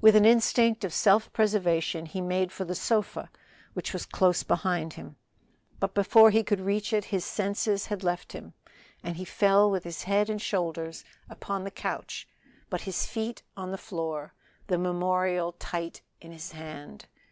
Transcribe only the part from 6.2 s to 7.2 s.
he could reach it